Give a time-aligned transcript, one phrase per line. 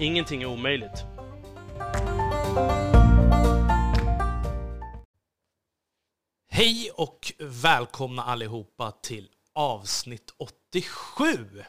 [0.00, 1.04] Ingenting är omöjligt.
[6.48, 11.64] Hej och välkomna allihopa till avsnitt 87!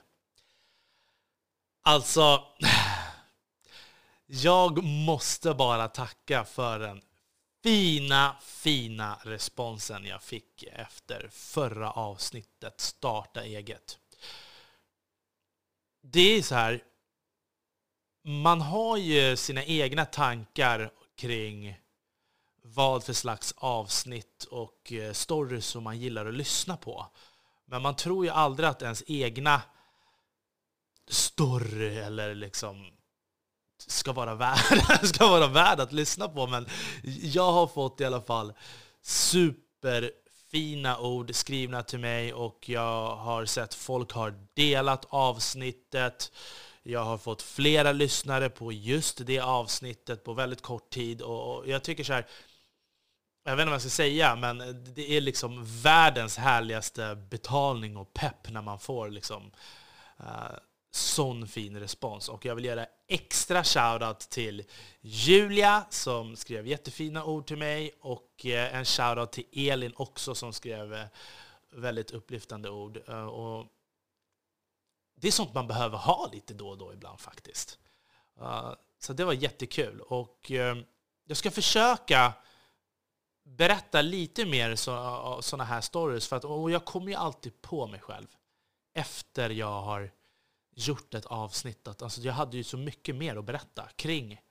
[1.81, 2.44] Alltså,
[4.25, 7.02] jag måste bara tacka för den
[7.63, 14.00] fina, fina responsen jag fick efter förra avsnittet Starta eget.
[16.02, 16.84] Det är så här,
[18.23, 21.77] man har ju sina egna tankar kring
[22.64, 27.08] vad för slags avsnitt och eh, stories som man gillar att lyssna på.
[27.66, 29.61] Men man tror ju aldrig att ens egna
[31.08, 32.92] story eller liksom
[33.88, 36.47] ska vara värd, ska vara värd att lyssna på.
[36.47, 36.67] Men
[37.22, 38.53] jag har fått i alla fall
[39.02, 46.31] superfina ord skrivna till mig och jag har sett folk har delat avsnittet.
[46.83, 51.21] Jag har fått flera lyssnare på just det avsnittet på väldigt kort tid.
[51.21, 52.27] Och jag tycker så här,
[53.43, 58.13] jag vet inte vad jag ska säga, men det är liksom världens härligaste betalning och
[58.13, 59.52] pepp när man får liksom,
[60.19, 60.57] uh,
[60.91, 62.29] sån fin respons.
[62.29, 64.63] Och jag vill göra extra shoutout till
[65.02, 70.53] Julia som skrev jättefina ord till mig och eh, en shoutout till Elin också som
[70.53, 71.05] skrev eh,
[71.71, 72.97] väldigt upplyftande ord.
[73.07, 73.65] och
[75.22, 77.80] det är sånt man behöver ha lite då och då ibland faktiskt.
[78.39, 80.02] Eh, så det var jättekul.
[80.02, 80.77] Och eh,
[81.25, 82.33] jag ska försöka
[83.43, 86.27] berätta lite mer sådana eh, här stories.
[86.27, 88.27] För att, och jag kommer ju alltid på mig själv
[88.93, 90.11] efter jag har
[90.76, 91.88] gjort ett avsnitt.
[91.88, 94.42] Att, alltså, jag hade ju så mycket mer att berätta kring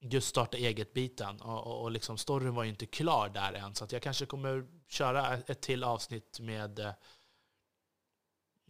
[0.00, 1.40] just starta eget-biten.
[1.40, 3.74] Och, och, och liksom, storyn var ju inte klar där än.
[3.74, 6.94] Så att jag kanske kommer köra ett till avsnitt med,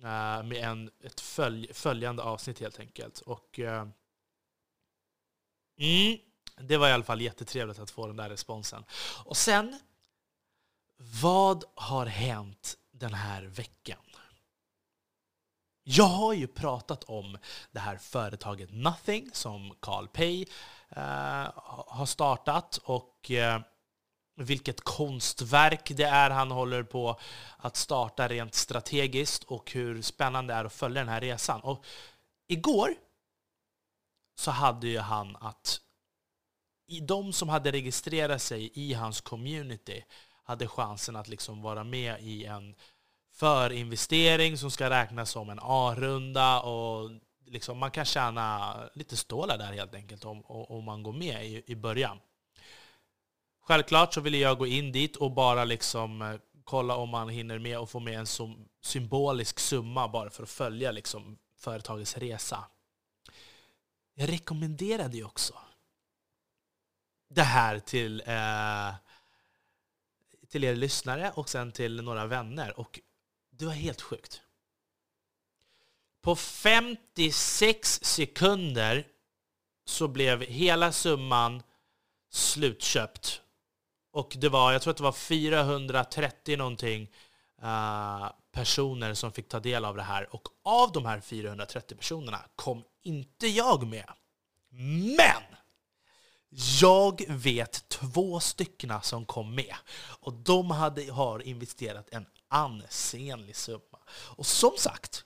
[0.03, 3.21] Eh, med en, ett följ, följande avsnitt helt enkelt.
[3.21, 3.93] Och mm,
[6.61, 8.85] det var i alla fall jättetrevligt att få den där responsen.
[9.25, 9.81] Och sen,
[11.23, 13.99] vad har hänt den här veckan?
[15.83, 17.39] Jag har ju pratat om
[17.71, 20.43] det här företaget Nothing som Carl Pay
[20.89, 21.51] eh,
[21.87, 23.61] har startat och eh,
[24.39, 27.21] vilket konstverk det är han håller på
[27.57, 31.61] att starta rent strategiskt och hur spännande det är att följa den här resan.
[31.61, 31.85] Och
[32.49, 32.95] igår
[34.39, 35.81] så hade ju han att
[37.03, 40.05] de som hade registrerat sig i hans community
[40.43, 42.75] hade chansen att liksom vara med i en
[43.33, 46.61] förinvestering som ska räknas som en A-runda.
[46.61, 47.11] och
[47.47, 51.63] liksom Man kan tjäna lite stålar där helt enkelt om, om man går med i,
[51.67, 52.19] i början.
[53.69, 56.35] Självklart så ville jag gå in dit och bara liksom eh,
[56.65, 58.27] kolla om man hinner med och få med en
[58.83, 62.65] symbolisk summa bara för att följa liksom företagets resa.
[64.15, 65.55] Jag rekommenderade ju också
[67.31, 68.95] det här till, eh,
[70.49, 72.81] till er lyssnare och sen till några vänner.
[72.81, 73.01] Och
[73.51, 74.43] det var helt sjukt.
[76.21, 79.07] På 56 sekunder
[79.85, 81.63] så blev hela summan
[82.31, 83.43] slutköpt.
[84.11, 87.11] Och det var, jag tror att det var 430 någonting
[87.63, 90.35] uh, personer som fick ta del av det här.
[90.35, 94.11] Och av de här 430 personerna kom inte jag med.
[95.17, 95.43] Men!
[96.81, 99.75] Jag vet två stycken som kom med.
[100.21, 103.99] Och de hade, har investerat en ansenlig summa.
[104.11, 105.25] Och som sagt,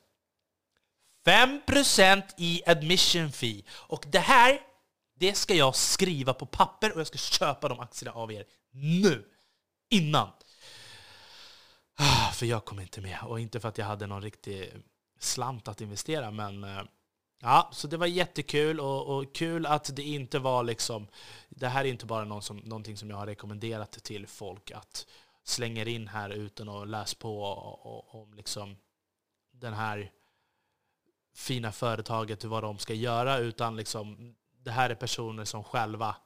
[1.26, 3.62] 5% i admission fee.
[3.70, 4.61] Och det här,
[5.14, 9.25] det ska jag skriva på papper och jag ska köpa de aktierna av er nu.
[9.89, 10.29] Innan.
[11.95, 13.19] Ah, för jag kom inte med.
[13.23, 14.73] Och inte för att jag hade någon riktig
[15.19, 16.83] slant att investera, men eh,
[17.45, 21.07] Ja, så det var jättekul och, och, kul att det inte var liksom...
[21.49, 25.07] Det här är inte bara någon som, någonting som jag har rekommenderat till folk att
[25.45, 27.45] slänga in här utan att läsa på
[28.13, 28.77] om liksom
[29.53, 30.11] den här
[31.35, 36.17] fina företaget, vad de ska göra, utan liksom, det här är personer som själva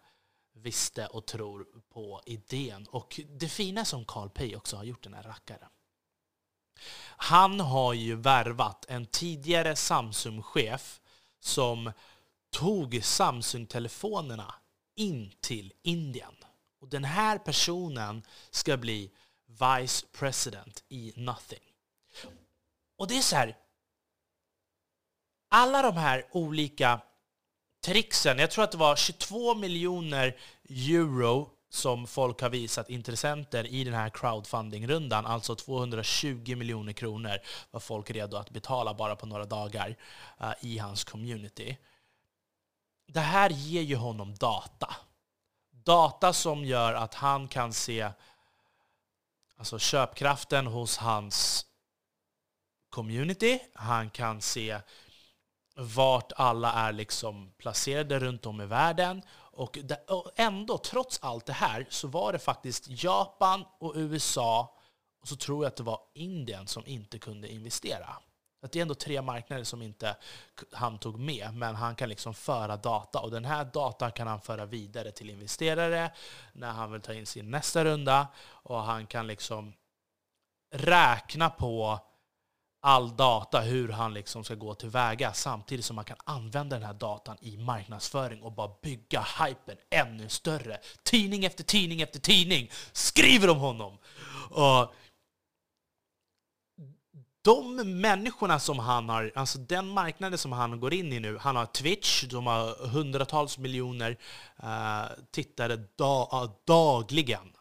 [0.57, 2.87] visste och tror på idén.
[2.91, 5.69] Och det fina som Carl Pei också har gjort, den här rackaren.
[7.17, 11.01] Han har ju värvat en tidigare Samsung-chef
[11.41, 11.93] som
[12.51, 14.55] tog Samsung-telefonerna
[14.95, 16.35] in till Indien.
[16.81, 19.13] Och den här personen ska bli
[19.47, 21.73] Vice President i Nothing.
[22.97, 23.57] Och det är så här,
[25.49, 27.01] alla de här olika
[27.87, 30.37] tricksen, jag tror att det var 22 miljoner
[30.69, 37.39] euro som folk har visat intressenter i den här crowdfunding-rundan, alltså 220 miljoner kronor
[37.71, 39.97] var folk redo att betala bara på några dagar
[40.41, 41.77] uh, i hans community.
[43.07, 44.97] Det här ger ju honom data.
[45.71, 48.11] Data som gör att han kan se
[49.57, 51.67] alltså köpkraften hos hans
[52.91, 53.59] community.
[53.75, 54.81] Han kan se
[55.77, 59.23] vart alla är liksom placerade runt om i världen.
[59.57, 59.79] Och,
[60.37, 64.77] ändå, trots allt det här, så var det faktiskt Japan och USA
[65.21, 68.17] och så tror jag att det var Indien som inte kunde investera.
[68.63, 70.17] Att det är ändå tre marknader som inte
[70.73, 73.21] han tog med, men han kan liksom föra data.
[73.21, 76.13] Och den här datan kan han föra vidare till investerare
[76.53, 78.29] när han vill ta in sin nästa runda.
[78.49, 79.73] Och han kan liksom
[80.75, 82.01] räkna på
[82.87, 86.95] all data, hur han liksom ska gå tillväga, samtidigt som man kan använda den här
[86.95, 90.79] datan i marknadsföring och bara bygga hypen ännu större.
[91.03, 93.99] Tidning efter tidning efter tidning skriver om honom!
[94.51, 94.95] Och
[97.43, 101.57] de människorna som han har, alltså den marknaden som han går in i nu, han
[101.57, 104.17] har Twitch, de har hundratals miljoner
[104.63, 107.56] uh, tittare da, dagligen.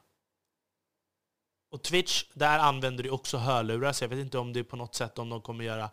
[1.75, 4.75] Och Twitch, där använder du också hörlurar, så jag vet inte om det är på
[4.75, 5.89] något sätt om de kommer göra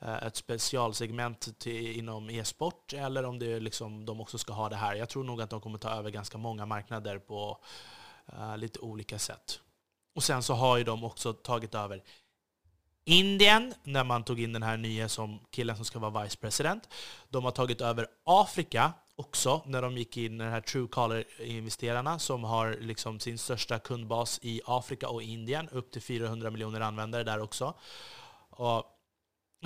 [0.00, 4.68] eh, ett specialsegment till, inom e-sport, eller om det är liksom, de också ska ha
[4.68, 4.94] det här.
[4.94, 7.58] Jag tror nog att de kommer ta över ganska många marknader på
[8.32, 9.60] uh, lite olika sätt.
[10.14, 12.02] Och sen så har ju de också tagit över
[13.04, 16.88] Indien, när man tog in den här nya som killen som ska vara vice president.
[17.28, 22.76] De har tagit över Afrika också, när de gick in, den här Truecaller-investerarna som har
[22.80, 27.74] liksom sin största kundbas i Afrika och Indien, upp till 400 miljoner användare där också.
[28.50, 28.84] Och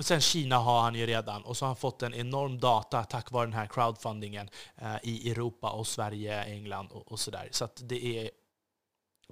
[0.01, 3.31] sen Kina har han ju redan, och så har han fått en enorm data tack
[3.31, 7.49] vare den här crowdfundingen eh, i Europa och Sverige, England och, och sådär.
[7.51, 8.29] Så att det är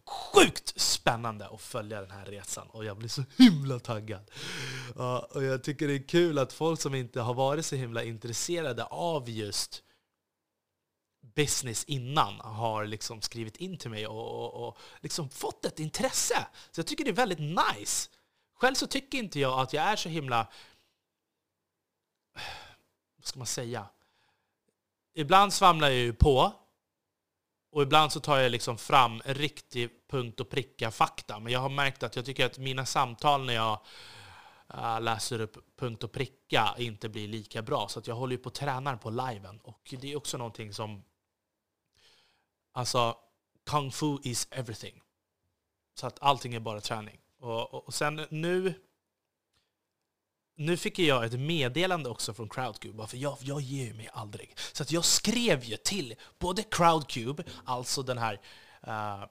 [0.07, 4.31] sjukt spännande att följa den här resan och jag blir så himla taggad.
[5.29, 8.83] Och jag tycker det är kul att folk som inte har varit så himla intresserade
[8.83, 9.83] av just
[11.35, 16.47] business innan har liksom skrivit in till mig och, och, och liksom fått ett intresse.
[16.71, 18.09] Så jag tycker det är väldigt nice.
[18.53, 20.47] Själv så tycker inte jag att jag är så himla...
[23.17, 23.87] Vad ska man säga?
[25.13, 26.53] Ibland svamlar jag ju på
[27.71, 31.39] och ibland så tar jag liksom fram riktig punkt och pricka fakta.
[31.39, 33.79] Men jag har märkt att jag tycker att mina samtal när jag
[34.73, 37.87] äh, läser upp punkt och pricka inte blir lika bra.
[37.87, 39.59] Så att jag håller ju på och tränar på liven.
[39.59, 41.03] Och det är också någonting som...
[42.75, 43.17] Alltså,
[43.65, 45.01] kung fu is everything.
[45.93, 47.19] Så att allting är bara träning.
[47.39, 48.73] Och, och, och sen nu
[50.55, 54.57] nu fick jag ett meddelande också från Crowdcube, för jag, jag ger mig aldrig.
[54.73, 58.41] Så att jag skrev ju till både Crowdcube, alltså den här
[58.87, 59.25] uh,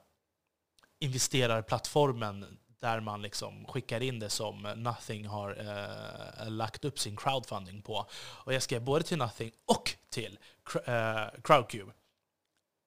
[0.99, 7.81] investerarplattformen där man liksom skickar in det som Nothing har uh, lagt upp sin crowdfunding
[7.81, 8.07] på.
[8.15, 10.39] Och jag skrev både till Nothing och till
[10.87, 11.93] uh, eh, Crowdcube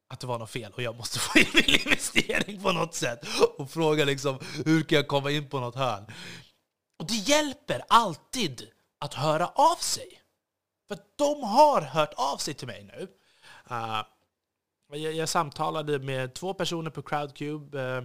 [0.08, 3.26] att det var något fel och jag måste få in min investering på något sätt.
[3.58, 6.06] Och fråga liksom, hur kan jag komma in på något hörn?
[6.98, 10.22] Och det hjälper alltid att höra av sig.
[10.88, 13.08] För de har hört av sig till mig nu.
[13.70, 14.02] Uh,
[14.92, 18.04] jag, jag, samtalade med två personer på Crowdcube uh,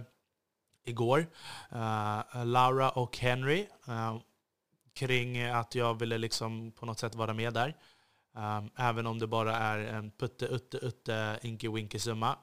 [0.84, 1.26] igår.
[1.72, 3.66] Uh, Laura och Henry.
[3.84, 4.18] Ah,
[4.94, 7.76] kring att jag ville liksom på något sätt vara med där.
[8.36, 12.38] Ehm, även om det bara är en putte utte utte inky winky summa.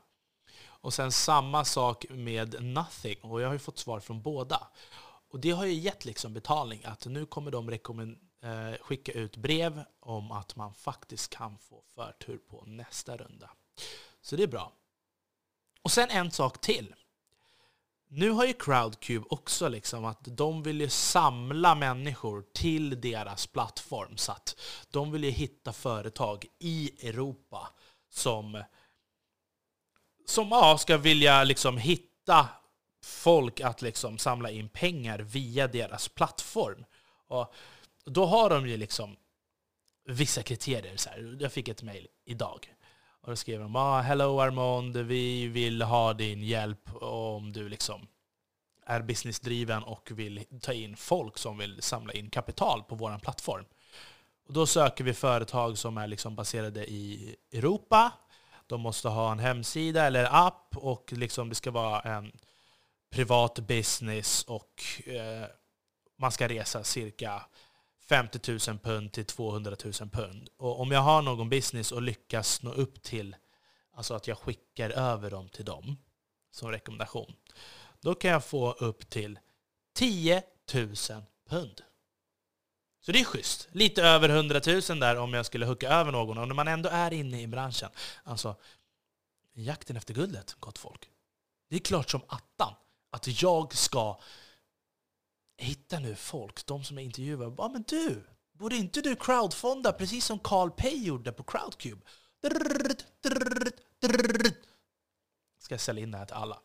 [0.64, 3.18] Och sen samma sak med Nothing.
[3.22, 4.68] Och jag har ju fått svar från båda.
[5.32, 7.70] Och det har ju gett liksom betalning, att nu kommer de
[8.44, 13.50] eh, skicka ut brev om att man faktiskt kan få förtur på nästa runda.
[14.22, 14.74] Så det är bra.
[15.82, 16.96] Och sen en sak till.
[18.14, 24.18] Nu har ju Crowdcube också liksom att de vill ju samla människor till deras plattform.
[24.18, 27.70] Så att de vill ju hitta företag i Europa
[28.10, 28.64] som,
[30.26, 32.50] som ja, ska vilja liksom hitta
[33.04, 36.86] folk att liksom samla in pengar via deras plattform.
[37.28, 37.54] Och
[38.06, 39.16] då har de ju liksom
[40.06, 40.98] vissa kriterier.
[40.98, 41.38] Så här.
[41.40, 42.74] Jag fick ett mejl idag.
[43.22, 48.08] Och då skriver de ah, ”Hello Armand, vi vill ha din hjälp om du liksom
[48.86, 53.66] är businessdriven och vill ta in folk som vill samla in kapital på vår plattform”.
[54.48, 58.12] Och då söker vi företag som är liksom baserade i Europa.
[58.68, 62.32] De måste ha en hemsida eller app och liksom det ska vara en
[63.10, 65.46] privat business och eh,
[66.18, 67.46] man ska resa cirka
[68.12, 70.50] 50 000 pund till 200 000 pund.
[70.58, 73.36] Och om jag har någon business och lyckas nå upp till,
[73.94, 75.98] alltså att jag skickar över dem till dem
[76.52, 77.34] som rekommendation,
[78.02, 79.40] då kan jag få upp till
[79.94, 80.96] 10 000
[81.50, 81.82] pund.
[83.02, 83.68] Så det är schysst.
[83.72, 86.38] Lite över 100 000 där om jag skulle hooka över någon.
[86.38, 87.90] Och när man ändå är inne i branschen.
[88.24, 88.56] Alltså,
[89.54, 91.10] jakten efter guldet, gott folk.
[91.70, 92.74] Det är klart som attan
[93.12, 94.20] att jag ska
[95.62, 97.56] hitta nu folk, de som jag intervjuar.
[97.58, 102.02] Ja, men du, borde inte du crowdfonda precis som Carl Pay gjorde på Crowdcube?
[105.60, 106.60] Ska jag sälja in det här till alla?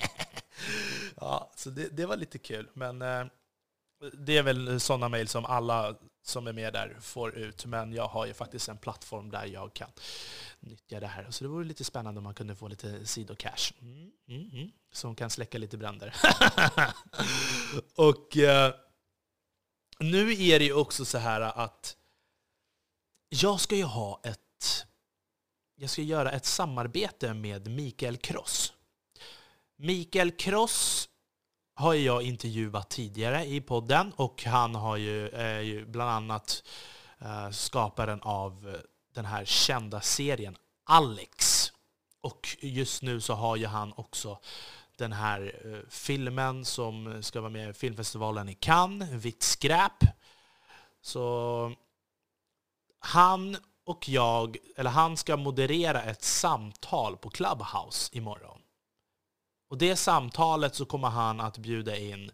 [1.16, 2.70] ja, så det, det var lite kul.
[2.74, 3.24] Men eh,
[4.12, 7.64] det är väl sådana mejl som alla som är med där får ut.
[7.64, 9.90] Men jag har ju faktiskt en plattform där jag kan
[10.60, 11.30] nyttja det här.
[11.30, 13.72] Så det vore lite spännande om man kunde få lite sidocash.
[13.80, 14.70] Mm, mm, mm.
[14.92, 16.14] Som kan släcka lite bränder.
[17.94, 18.74] och eh,
[19.98, 21.96] nu är det ju också så här att
[23.28, 24.86] jag ska ju ha ett...
[25.76, 28.72] Jag ska göra ett samarbete med Mikael Kross.
[29.76, 31.08] Mikael Kross
[31.80, 36.62] har jag intervjuat tidigare i podden och han har ju, är ju bland annat
[37.18, 38.80] eh, skaparen av eh,
[39.14, 41.66] den här kända serien Alex.
[42.20, 44.38] Och just nu så har ju han också
[44.96, 50.04] den här eh, filmen som ska vara med i filmfestivalen i Cannes, Vitt skräp.
[51.02, 51.72] Så
[52.98, 58.59] han och jag, eller han ska moderera ett samtal på Clubhouse imorgon.
[59.70, 62.30] Och det samtalet så kommer han att bjuda in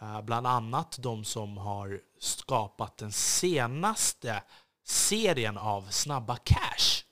[0.00, 4.42] eh, bland annat de som har skapat den senaste
[4.84, 7.04] serien av Snabba Cash.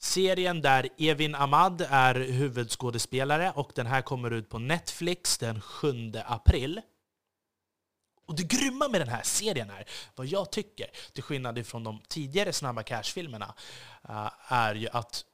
[0.00, 6.12] Serien där Evin Ahmad är huvudskådespelare och den här kommer ut på Netflix den 7
[6.26, 6.80] april.
[8.26, 9.84] Och det grymma med den här serien är,
[10.14, 13.54] vad jag tycker, till skillnad från de tidigare Snabba Cash-filmerna,
[14.08, 15.24] eh, är ju att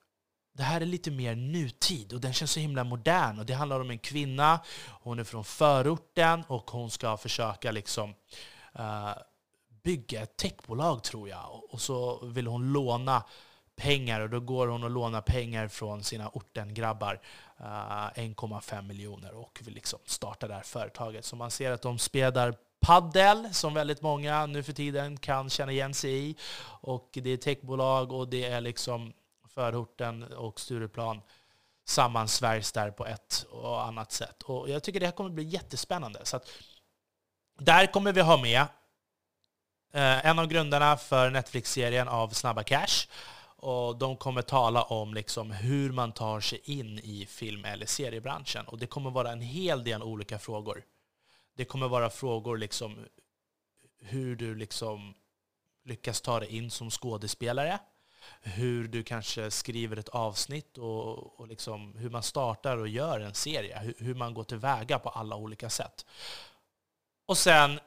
[0.53, 3.39] det här är lite mer nutid och den känns så himla modern.
[3.39, 8.15] Och Det handlar om en kvinna, hon är från förorten och hon ska försöka liksom
[8.79, 9.13] uh,
[9.83, 11.63] bygga ett techbolag tror jag.
[11.71, 13.25] Och så vill hon låna
[13.77, 17.21] pengar och då går hon och lånar pengar från sina ortengrabbar,
[17.59, 21.25] eh, uh, 1,5 miljoner och vill liksom starta det här företaget.
[21.25, 25.73] Så man ser att de spelar paddel som väldigt många nu för tiden kan känna
[25.73, 26.37] igen sig i.
[26.65, 29.13] Och det är techbolag och det är liksom
[29.55, 31.21] förorten och Stureplan
[31.85, 34.43] sammansvärjs där på ett och annat sätt.
[34.43, 36.21] Och jag tycker det här kommer bli jättespännande.
[36.25, 36.49] Så att,
[37.59, 38.61] där kommer vi ha med
[39.93, 43.09] eh, en av grundarna för Netflix-serien av Snabba Cash.
[43.57, 48.67] Och de kommer tala om liksom hur man tar sig in i film eller seriebranschen.
[48.67, 50.85] Och det kommer vara en hel del olika frågor.
[51.57, 53.07] Det kommer vara frågor liksom
[54.01, 55.15] hur du liksom
[55.85, 57.79] lyckas ta dig in som skådespelare
[58.41, 63.35] hur du kanske skriver ett avsnitt och, och liksom hur man startar och gör en
[63.35, 63.79] serie.
[63.79, 66.07] Hur, hur man går tillväga på alla olika sätt.
[67.27, 67.81] Och sen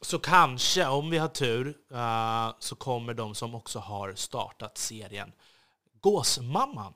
[0.00, 5.32] så kanske, om vi har tur, eh, så kommer de som också har startat serien
[6.00, 6.94] Gåsmamman.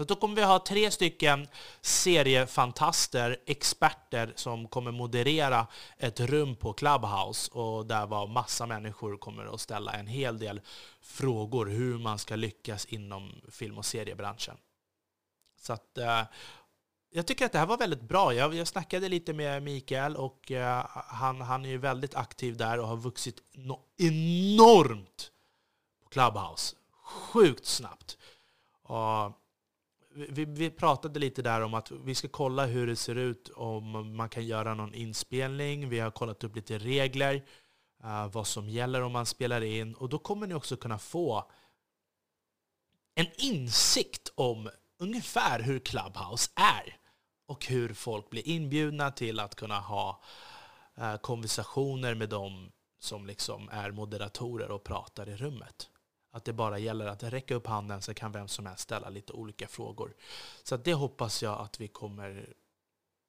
[0.00, 1.48] Så då kommer vi ha tre stycken
[1.80, 5.66] seriefantaster, experter som kommer moderera
[5.96, 10.60] ett rum på Clubhouse och där var massa människor kommer att ställa en hel del
[11.00, 14.56] frågor hur man ska lyckas inom film och seriebranschen.
[15.58, 16.22] Så att, eh,
[17.10, 18.34] jag tycker att det här var väldigt bra.
[18.34, 22.78] Jag, jag snackade lite med Mikael och eh, han, han är ju väldigt aktiv där
[22.78, 25.30] och har vuxit no enormt
[26.02, 26.76] på Clubhouse.
[27.02, 28.18] Sjukt snabbt.
[28.82, 29.39] Och
[30.14, 34.16] vi, vi, pratade lite där om att vi ska kolla hur det ser ut om
[34.16, 35.88] man kan göra någon inspelning.
[35.88, 37.34] Vi har kollat upp lite regler,
[38.04, 39.94] uh, vad som gäller om man spelar in.
[39.94, 41.50] Och då kommer ni också kunna få
[43.14, 46.96] en insikt om ungefär hur Clubhouse är
[47.46, 50.22] och hur folk blir inbjudna till att kunna ha
[50.98, 55.90] uh, konversationer med dem som liksom är moderatorer och pratar i rummet.
[56.30, 59.32] Att det bara gäller att räcka upp handen så kan vem som helst ställa lite
[59.32, 60.14] olika frågor.
[60.62, 62.54] Så det hoppas jag att vi kommer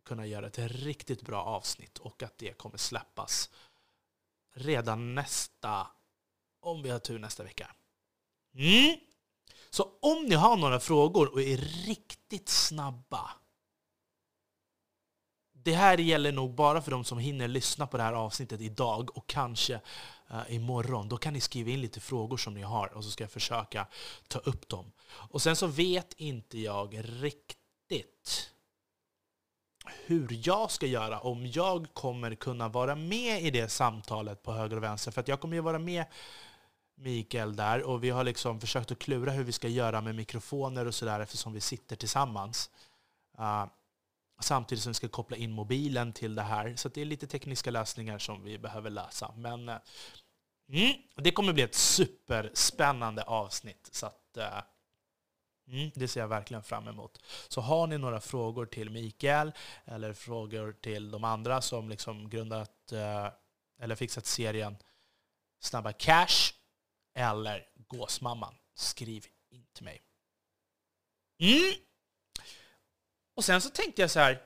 [0.05, 3.49] kunna göra ett riktigt bra avsnitt och att det kommer släppas
[4.53, 5.87] redan nästa,
[6.59, 7.75] om vi har tur nästa vecka.
[8.55, 8.97] Mm.
[9.69, 13.31] Så om ni har några frågor och är riktigt snabba,
[15.63, 19.17] det här gäller nog bara för de som hinner lyssna på det här avsnittet idag
[19.17, 19.81] och kanske
[20.31, 21.09] uh, imorgon.
[21.09, 23.87] Då kan ni skriva in lite frågor som ni har och så ska jag försöka
[24.27, 24.91] ta upp dem.
[25.07, 28.51] Och sen så vet inte jag riktigt
[30.05, 34.77] hur jag ska göra, om jag kommer kunna vara med i det samtalet på höger
[34.77, 35.11] och vänster.
[35.11, 36.05] För att jag kommer ju vara med
[36.95, 40.85] Mikael där och vi har liksom försökt att klura hur vi ska göra med mikrofoner
[40.85, 42.69] och sådär eftersom vi sitter tillsammans.
[43.39, 43.65] Uh,
[44.41, 46.75] samtidigt som vi ska koppla in mobilen till det här.
[46.75, 49.33] Så det är lite tekniska lösningar som vi behöver lösa.
[49.37, 49.77] Men eh,
[50.73, 53.89] mm, det kommer bli ett superspännande avsnitt.
[53.91, 54.61] Så att, eh,
[55.71, 57.25] Mm, det ser jag verkligen fram emot.
[57.47, 59.51] Så har ni några frågor till Mikael
[59.85, 63.27] eller frågor till de andra som liksom grundat eh,
[63.79, 64.77] eller fixat serien
[65.59, 66.53] Snabba Cash
[67.15, 68.55] eller Gåsmamman.
[68.75, 70.01] Skriv in till mig.
[71.39, 71.73] Mm.
[73.35, 74.41] Och sen så tänkte jag så här.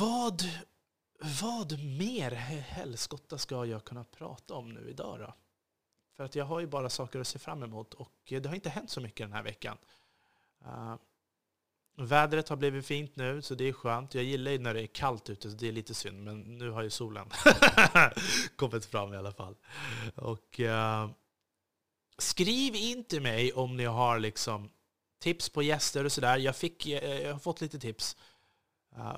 [0.00, 0.42] Vad,
[1.40, 5.34] vad mer helskotta ska jag kunna prata om nu idag då?
[6.16, 8.68] För att jag har ju bara saker att se fram emot och det har inte
[8.68, 9.78] hänt så mycket den här veckan.
[10.66, 10.96] Uh,
[11.98, 14.14] Vädret har blivit fint nu, så det är skönt.
[14.14, 16.24] Jag gillar ju när det är kallt ute, så det är lite synd.
[16.24, 17.28] Men nu har ju solen
[18.56, 19.56] kommit fram i alla fall.
[20.14, 21.10] Och, uh,
[22.18, 24.70] skriv in till mig om ni har liksom
[25.18, 26.38] tips på gäster och sådär.
[26.38, 28.16] Jag, fick, eh, jag, har fått lite tips
[28.96, 29.16] eh,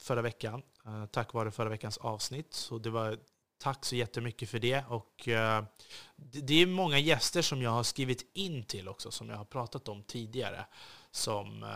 [0.00, 2.54] förra veckan, eh, tack vare förra veckans avsnitt.
[2.54, 3.18] Så det var,
[3.58, 4.84] tack så jättemycket för det.
[4.88, 5.28] Och,
[6.16, 9.88] det, är många gäster som jag har skrivit in till också, som jag har pratat
[9.88, 10.66] om tidigare
[11.10, 11.66] som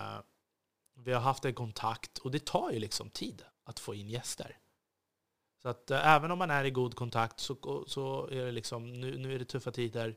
[0.94, 4.58] vi har haft en kontakt och det tar ju liksom tid att få in gäster.
[5.62, 9.18] Så att även om man är i god kontakt så, så är det liksom, nu,
[9.18, 10.16] nu är det tuffa tider,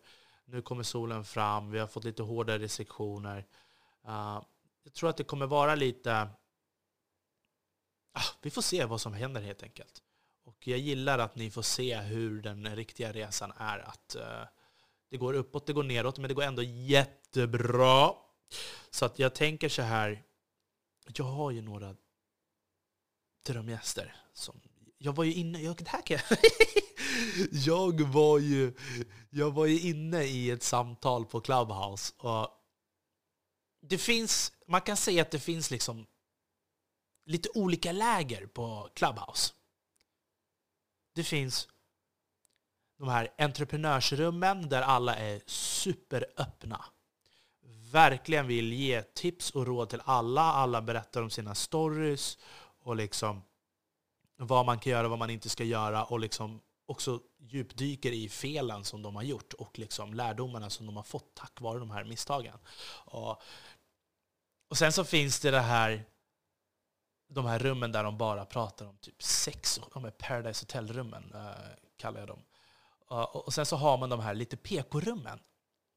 [0.51, 3.47] nu kommer solen fram, vi har fått lite hårdare restriktioner.
[4.07, 4.43] Uh,
[4.83, 6.29] jag tror att det kommer vara lite...
[8.13, 10.03] Ah, vi får se vad som händer helt enkelt.
[10.43, 13.79] Och jag gillar att ni får se hur den riktiga resan är.
[13.79, 14.47] Att uh,
[15.09, 18.13] Det går uppåt, det går nedåt, men det går ändå jättebra.
[18.89, 20.23] Så att jag tänker så här,
[21.15, 21.95] jag har ju några
[23.45, 24.15] drömgäster.
[24.33, 24.61] Som,
[25.01, 26.37] jag var ju inne, jag, det här kan jag,
[27.65, 28.73] jag, var ju,
[29.29, 32.13] jag var ju inne i ett samtal på Clubhouse.
[32.17, 32.47] Och
[33.81, 36.05] det finns, man kan säga att det finns liksom
[37.25, 39.53] lite olika läger på Clubhouse.
[41.15, 41.67] Det finns
[42.97, 46.85] de här entreprenörsrummen där alla är superöppna
[47.91, 50.41] verkligen vill ge tips och råd till alla.
[50.41, 52.37] Alla berättar om sina stories
[52.83, 53.41] och liksom
[54.39, 58.29] vad man kan göra och vad man inte ska göra och liksom också djupdyker i
[58.29, 61.91] felen som de har gjort och liksom lärdomarna som de har fått tack vare de
[61.91, 62.57] här misstagen.
[63.05, 63.41] Och,
[64.69, 66.05] och sen så finns det det här
[67.29, 71.51] de här rummen där de bara pratar om typ sex, de Paradise Hotel-rummen eh,
[71.97, 72.43] kallar jag dem.
[73.07, 75.39] Och, sen så har man de här lite PK-rummen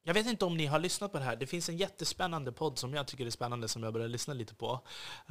[0.05, 1.37] jag vet inte om ni har lyssnat på det här.
[1.37, 4.55] Det finns en jättespännande podd som jag tycker är spännande, som jag började lyssna lite
[4.55, 4.81] på,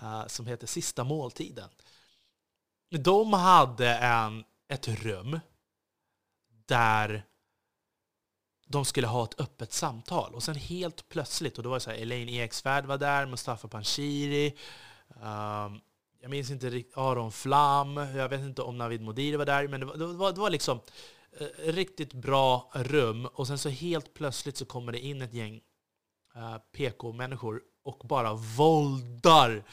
[0.01, 1.69] eh, som heter Sista måltiden.
[2.99, 5.39] De hade en, ett rum
[6.65, 7.23] där
[8.67, 10.35] de skulle ha ett öppet samtal.
[10.35, 13.67] Och sen helt plötsligt, och då var det så här, Elaine Eksvärd var där, Mustafa
[13.67, 14.57] Panshiri,
[15.07, 15.81] um,
[16.21, 19.79] jag minns inte riktigt, Aron Flam, jag vet inte om Navid Modiri var där, men
[19.79, 20.79] det var, det var, det var liksom
[21.39, 25.61] Eh, riktigt bra rum och sen så helt plötsligt så kommer det in ett gäng
[26.35, 29.63] eh, uh, PK-människor och bara våldar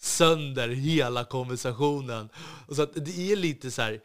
[0.00, 2.28] sönder hela konversationen.
[2.68, 4.02] Och så att det är lite så här,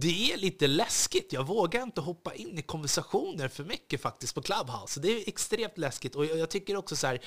[0.00, 1.32] det är lite läskigt.
[1.32, 5.00] Jag vågar inte hoppa in i konversationer för mycket faktiskt på Clubhouse.
[5.00, 6.14] Det är extremt läskigt.
[6.14, 7.18] Och jag tycker också så här,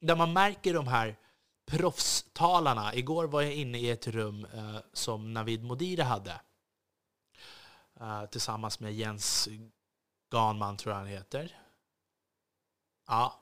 [0.00, 1.16] där man märker de här
[1.70, 2.94] proffstalarna.
[2.94, 6.40] Igår var jag inne i ett rum eh, som Navid Modiri hade.
[8.00, 9.48] eh, tillsammans med Jens
[10.32, 11.58] Ganman, tror jag han heter.
[13.08, 13.41] Ja.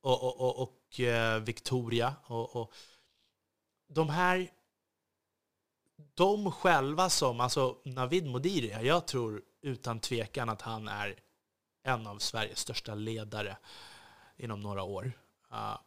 [0.00, 2.16] Och, och, och, och eh, Victoria.
[2.26, 2.72] Och, och,
[3.88, 4.50] de här...
[6.14, 7.40] De själva som...
[7.40, 11.20] Alltså Navid Modiri, jag tror utan tvekan att han är
[11.82, 13.56] en av Sveriges största ledare
[14.36, 15.12] inom några år.
[15.52, 15.78] Uh,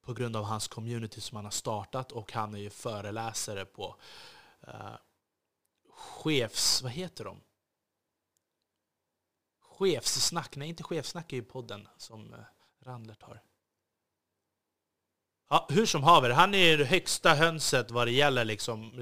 [0.00, 3.96] på grund av hans community som han har startat och han är ju föreläsare på
[4.68, 4.96] uh,
[5.88, 6.82] chefs...
[6.82, 7.40] Vad heter de?
[9.60, 10.56] Chefssnack.
[10.56, 12.40] Nej, inte Chefssnack är ju podden som eh,
[12.80, 13.42] Randlert har.
[15.68, 18.92] Hur som haver, han är det högsta hönset vad det gäller liksom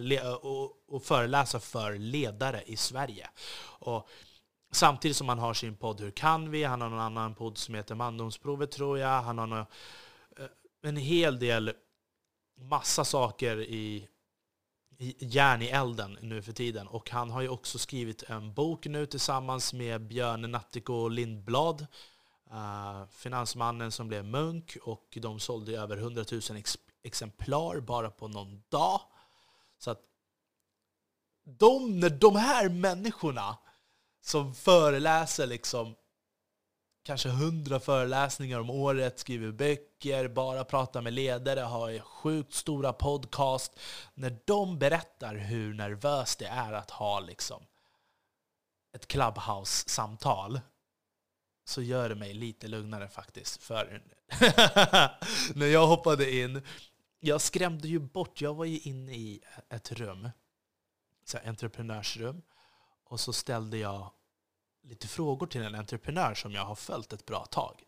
[0.93, 3.31] att föreläsa för ledare i Sverige.
[3.79, 4.09] Och
[4.73, 6.65] samtidigt som han har sin podd Hur kan vi?
[6.65, 9.23] Han har någon annan podd som heter Mandomsprovet tror jag.
[9.23, 9.67] Han har någon,
[10.83, 11.73] en hel del
[12.61, 14.09] massa saker i,
[14.99, 16.87] i järn i elden nu för tiden.
[16.87, 21.87] Och han har ju också skrivit en bok nu tillsammans med Björn Nattiko Lindblad.
[22.51, 28.29] Eh, finansmannen som blev munk och de sålde över 100 000 ex exemplar bara på
[28.29, 29.01] någon dag.
[29.79, 30.01] Så att
[31.45, 33.59] de, när de här människorna
[34.21, 35.95] som föreläser liksom
[37.03, 43.79] kanske hundra föreläsningar om året, skriver böcker, bara pratar med ledare, har sjukt stora podcast.
[44.15, 47.63] När de berättar hur nervöst det är att ha liksom
[48.93, 50.61] ett Clubhouse-samtal
[51.69, 53.63] så gör det mig lite lugnare faktiskt.
[53.63, 54.03] För
[55.55, 56.63] när jag hoppade in,
[57.21, 60.31] jag skrämde ju bort, jag var ju inne i ett rum,
[61.25, 62.43] så entreprenörsrum,
[63.05, 64.11] och så ställde jag
[64.83, 67.83] lite frågor till en entreprenör som jag har följt ett bra tag.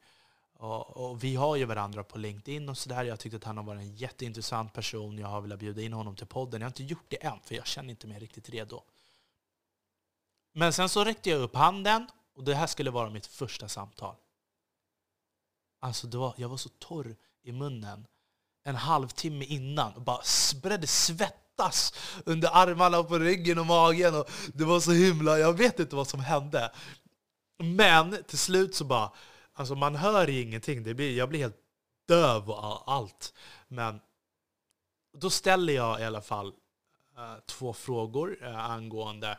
[0.53, 3.05] Och, och vi har ju varandra på LinkedIn och sådär.
[3.05, 5.19] Jag tyckte att han har varit en jätteintressant person.
[5.19, 6.61] Jag har velat bjuda in honom till podden.
[6.61, 8.83] Jag har inte gjort det än, för jag känner inte mig riktigt redo.
[10.53, 12.07] Men sen så räckte jag upp handen
[12.39, 14.15] och det här skulle vara mitt första samtal.
[15.81, 18.07] Alltså det var, jag var så torr i munnen
[18.65, 20.23] en halvtimme innan och bara
[20.63, 21.95] började svettas
[22.27, 24.15] under armarna och på ryggen och magen.
[24.15, 25.39] Och det var så himla...
[25.39, 26.73] Jag vet inte vad som hände.
[27.59, 29.13] Men till slut så bara...
[29.53, 30.83] Alltså man hör ingenting.
[30.83, 31.61] Det blir, jag blir helt
[32.09, 33.35] döv och allt.
[33.69, 34.01] Men
[35.19, 39.39] då ställer jag i alla fall uh, två frågor uh, angående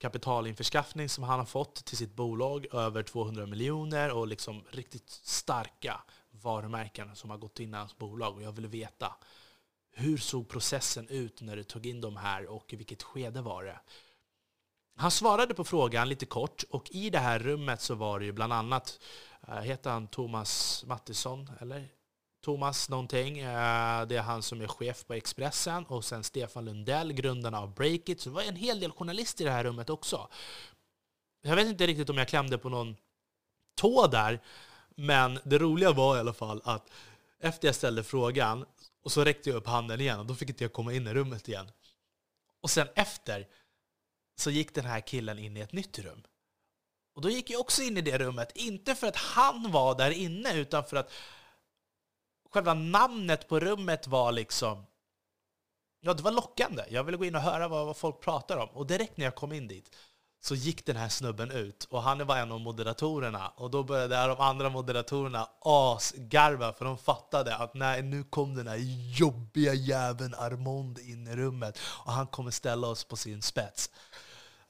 [0.00, 6.00] kapitalinförskaffning som han har fått till sitt bolag, över 200 miljoner och liksom riktigt starka
[6.30, 8.36] varumärken som har gått in i hans bolag.
[8.36, 9.14] Och jag ville veta
[9.92, 13.64] hur såg processen ut när du tog in de här och i vilket skede var
[13.64, 13.80] det?
[14.96, 18.32] Han svarade på frågan lite kort och i det här rummet så var det ju
[18.32, 19.00] bland annat,
[19.48, 21.88] eh, heter han Thomas Mattisson, eller?
[22.40, 27.12] Thomas någonting, eh, det är han som är chef på Expressen och sen Stefan Lundell,
[27.12, 28.20] grundarna av Breakit.
[28.20, 30.28] Så det var en hel del journalister i det här rummet också.
[31.42, 32.96] Jag vet inte riktigt om jag klämde på någon
[33.76, 34.42] tå där,
[34.88, 36.90] men det roliga var i alla fall att
[37.40, 38.64] efter jag ställde frågan
[39.02, 41.14] och så räckte jag upp handen igen och då fick inte jag komma in i
[41.14, 41.70] rummet igen.
[42.60, 43.46] Och sen efter
[44.36, 46.22] så gick den här killen in i ett nytt rum.
[47.14, 50.10] Och då gick jag också in i det rummet, inte för att han var där
[50.10, 51.12] inne utan för att
[52.50, 54.86] själva namnet på rummet var liksom
[56.02, 56.84] Ja, det var lockande.
[56.88, 58.68] Jag ville gå in och höra vad, vad folk pratar om.
[58.68, 59.96] Och direkt när jag kom in dit
[60.42, 64.26] så gick den här snubben ut och han var en av moderatorerna och då började
[64.26, 68.78] de andra moderatorerna asgarva för de fattade att nej, nu kom den här
[69.18, 73.90] jobbiga jäveln Armond in i rummet och han kommer ställa oss på sin spets.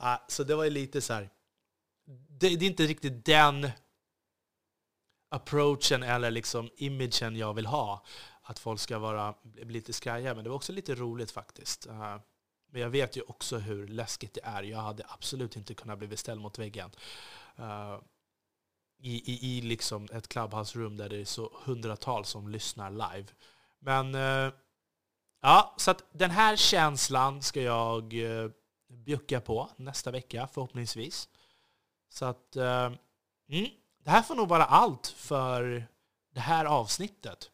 [0.02, 1.30] Uh, så det var ju lite så här,
[2.28, 3.70] det, det, är inte riktigt den
[5.30, 8.04] approachen eller liksom imagen jag vill ha,
[8.42, 11.86] att folk ska vara lite skraja, men det var också lite roligt faktiskt.
[11.86, 12.16] Eh,
[12.72, 14.62] men jag vet ju också hur läskigt det är.
[14.62, 16.90] Jag hade absolut inte kunnat bli ställd mot väggen.
[17.56, 17.98] Eh,
[18.98, 23.26] I, i, I liksom ett clubhouse-rum där det är så hundratals som lyssnar live.
[23.78, 24.52] Men eh,
[25.42, 28.14] ja, så att den här känslan ska jag
[28.88, 31.28] bjucka på nästa vecka förhoppningsvis.
[32.08, 32.96] Så att mm,
[34.04, 35.86] det här får nog vara allt för
[36.34, 37.50] det här avsnittet.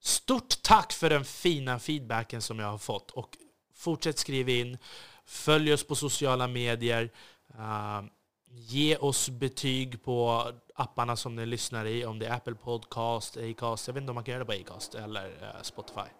[0.00, 3.36] Stort tack för den fina feedbacken som jag har fått och
[3.82, 4.78] Fortsätt skriva in.
[5.24, 7.10] Följ oss på sociala medier.
[7.58, 8.02] Uh,
[8.46, 12.04] ge oss betyg på apparna som ni lyssnar i.
[12.04, 13.86] Om det är Apple Podcast, Acast.
[13.86, 16.10] Jag vet inte om man kan göra det på Acast eller uh, Spotify.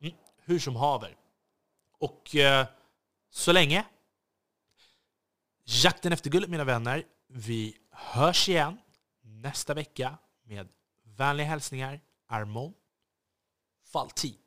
[0.00, 1.16] Mm, hur som haver.
[1.98, 2.66] Och uh,
[3.30, 3.84] så länge.
[5.64, 7.04] Jakten efter guldet mina vänner.
[7.26, 8.78] Vi hörs igen
[9.22, 10.68] nästa vecka med
[11.04, 12.74] vänliga hälsningar Armon
[13.92, 14.41] Faltin.